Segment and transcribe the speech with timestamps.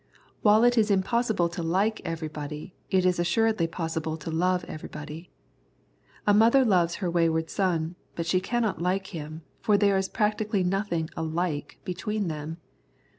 [0.41, 5.29] While it is im possible to like everybody, it is assuredly possible to love everybody.
[6.25, 10.63] A mother loves her wayward son, but she cannot like him, for there is practically
[10.63, 12.57] nothing" alike" between them.